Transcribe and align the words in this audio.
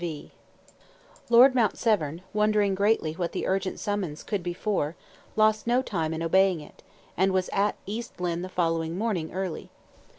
V. 0.01 0.31
Lord 1.29 1.53
Mount 1.53 1.77
Severn, 1.77 2.23
wondering 2.33 2.73
greatly 2.73 3.13
what 3.13 3.33
the 3.33 3.45
urgent 3.45 3.79
summons 3.79 4.23
could 4.23 4.41
be 4.41 4.51
for, 4.51 4.95
lost 5.35 5.67
no 5.67 5.83
time 5.83 6.11
in 6.11 6.23
obeying 6.23 6.59
it, 6.59 6.81
and 7.15 7.31
was 7.31 7.51
at 7.53 7.75
East 7.85 8.19
Lynne 8.19 8.41
the 8.41 8.49
following 8.49 8.97
morning 8.97 9.31
early. 9.31 9.69